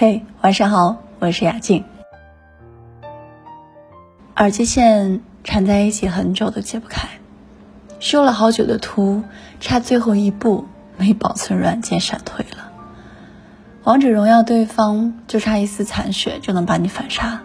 [0.00, 1.84] 嘿，晚上好，我是雅静。
[4.34, 7.06] 耳机线缠在一起很久都解不开，
[7.98, 9.22] 修了好久的图，
[9.60, 10.66] 差最后一步
[10.96, 12.72] 没保存软件闪退了。
[13.84, 17.42] 王者荣耀对方就差一丝残血就能把你反杀，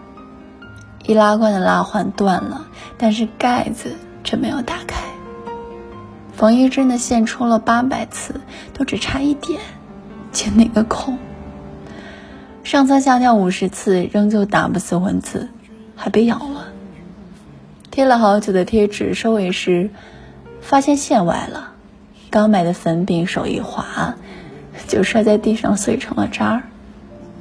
[1.04, 2.66] 易拉罐的拉环断了，
[2.96, 3.94] 但是盖子
[4.24, 5.04] 却没有打开。
[6.32, 8.40] 缝衣针的线戳了八百次，
[8.72, 9.60] 都只差一点，
[10.32, 11.18] 进那个孔。
[12.66, 15.50] 上蹿下跳五十次，仍旧打不死蚊子，
[15.94, 16.66] 还被咬了。
[17.92, 19.90] 贴了好久的贴纸收尾时，
[20.60, 21.74] 发现线歪了。
[22.28, 24.16] 刚买的粉饼手一滑，
[24.88, 26.62] 就摔在地上碎成了渣儿。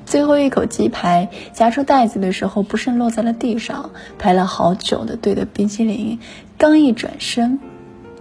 [0.05, 3.89] 最后一口鸡排夹出袋子的时候，不慎落在了地上。
[4.19, 6.19] 排了好久的队的冰淇淋，
[6.59, 7.59] 刚一转身，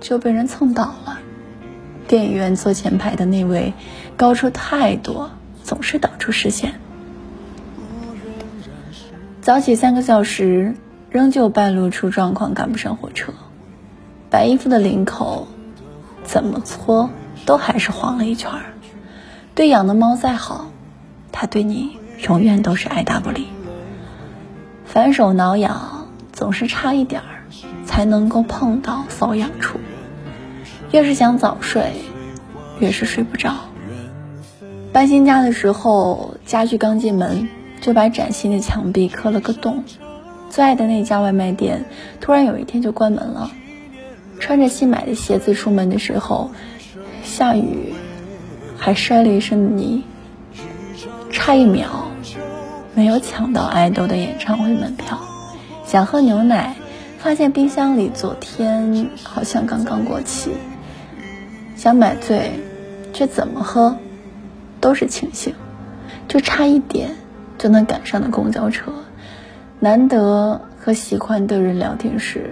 [0.01, 1.19] 就被人蹭倒了。
[2.09, 3.75] 电影院坐前排的那位，
[4.17, 5.31] 高出太多，
[5.63, 6.81] 总是挡住视线。
[9.45, 10.75] 早起三个小时，
[11.11, 13.35] 仍旧半路出状况，赶不上火车。
[14.31, 15.47] 白衣服的领口，
[16.25, 17.11] 怎么搓
[17.45, 18.73] 都还是黄了一圈儿。
[19.55, 20.71] 对养的猫再好，
[21.31, 23.49] 它对你永远都是爱答不理。
[24.87, 27.45] 反手挠痒，总是差一点儿
[27.85, 29.79] 才能够碰到瘙痒处。
[30.91, 31.93] 越是想早睡，
[32.81, 33.53] 越是睡不着。
[34.91, 37.47] 搬新家的时候，家具刚进门。
[37.85, 39.85] 就把崭新的墙壁磕了个洞。
[40.49, 41.85] 最爱的那家外卖店，
[42.19, 43.51] 突然有一天就关门了。
[44.41, 46.51] 穿着新买的鞋子出门的时候，
[47.23, 47.93] 下雨，
[48.79, 50.03] 还摔了一身泥。
[51.31, 52.07] 差一秒，
[52.95, 55.21] 没有抢到爱豆的演唱会门票。
[55.85, 56.77] 想喝牛奶，
[57.19, 60.53] 发现冰箱里昨天好像刚刚过期。
[61.77, 62.53] 想买醉，
[63.13, 63.99] 却怎么喝，
[64.81, 65.55] 都是清醒，
[66.27, 67.11] 就差一点。
[67.59, 68.93] 就能赶上的公交车，
[69.81, 72.51] 难得和喜欢的人聊天时，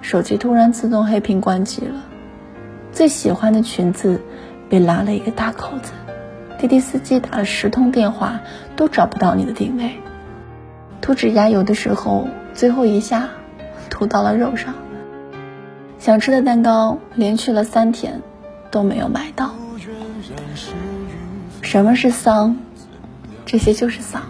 [0.00, 2.04] 手机突然自动黑屏关机了。
[2.92, 4.20] 最喜欢的裙子
[4.68, 5.92] 被拉了一个大口子，
[6.58, 8.40] 滴滴司机打了十通电话
[8.74, 9.90] 都找不到你的定位。
[11.00, 13.28] 涂指甲油的时候，最后一下
[13.90, 14.74] 涂到了肉上。
[15.98, 18.22] 想吃的蛋糕连去了三天
[18.70, 19.54] 都没有买到。
[21.62, 22.56] 什么是丧？
[23.56, 24.24] 这些就是丧。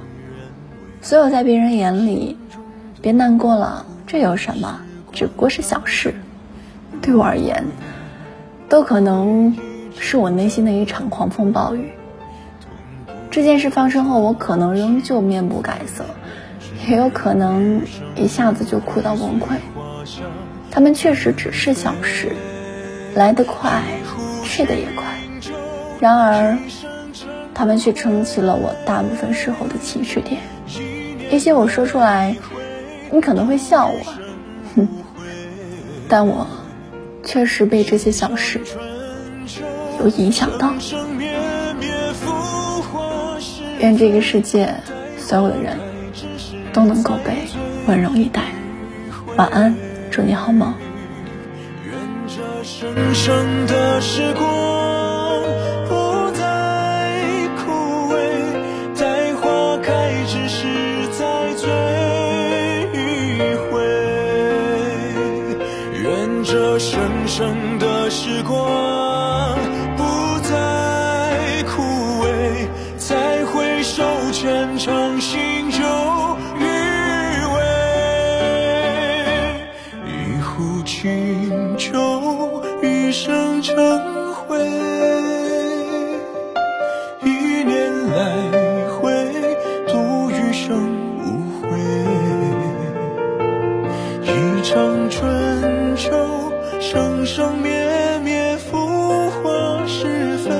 [1.02, 2.36] 所有在别人眼里，
[3.02, 4.82] 别难过了，这有什么？
[5.10, 6.14] 只不过是小事。
[7.02, 7.64] 对我而言，
[8.68, 9.58] 都可能
[9.98, 11.90] 是我内心的一场狂风暴雨。
[13.28, 16.04] 这件事发生后，我可能仍旧面不改色，
[16.86, 17.82] 也有可能
[18.14, 19.56] 一下子就哭到崩溃。
[20.70, 22.30] 他们确实只是小事，
[23.16, 23.82] 来得快，
[24.44, 25.15] 去得也快。
[26.00, 26.58] 然而，
[27.54, 30.40] 他们却撑起了我大部分时候的情绪点。
[31.30, 32.36] 一些我说出来，
[33.10, 33.98] 你可能会笑我，
[34.76, 34.88] 哼，
[36.08, 36.46] 但我
[37.24, 38.60] 确实被这些小事
[40.00, 40.72] 有影响到。
[43.78, 44.74] 愿这个世界
[45.18, 45.78] 所有的人
[46.72, 47.32] 都能够被
[47.86, 48.42] 温柔以待。
[49.36, 49.74] 晚安，
[50.10, 50.74] 祝你好梦。
[51.84, 51.94] 愿
[52.26, 54.75] 这神圣的时光
[66.48, 69.05] 这生生的时光。
[95.96, 96.52] 秋。
[96.78, 97.70] 生生灭
[98.22, 100.50] 灭，浮华是非，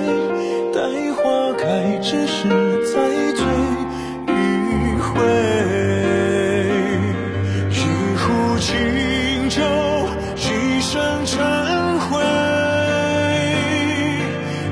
[0.73, 0.81] 待
[1.15, 2.49] 花开之时
[2.87, 2.95] 再
[3.35, 3.45] 醉
[4.27, 4.35] 一
[4.99, 5.12] 回。
[7.71, 7.75] 一
[8.17, 8.73] 壶清
[9.50, 9.61] 酒，
[10.37, 11.37] 一生尘
[12.00, 12.19] 灰，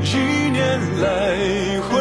[0.03, 0.13] 一
[0.51, 0.63] 念
[1.01, 1.05] 来
[1.83, 1.94] 回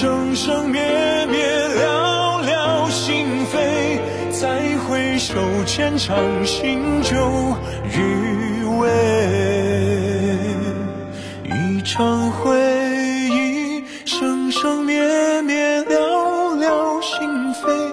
[0.00, 0.80] 生生灭
[1.26, 4.00] 灭了了心扉
[4.30, 5.34] 再回首
[5.66, 7.54] 浅尝心酒
[7.94, 8.88] 余味
[11.44, 12.58] 一场回
[13.28, 17.92] 忆生生灭灭了了心扉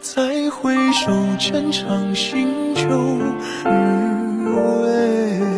[0.00, 1.10] 再回首
[1.40, 2.88] 浅尝心酒
[3.66, 5.57] 余味。